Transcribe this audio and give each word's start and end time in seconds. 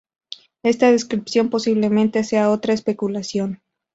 Esta 0.63 0.89
descripción 0.89 1.51
posiblemente 1.51 2.23
sea 2.23 2.49
otra 2.49 2.73
especulación. 2.73 3.61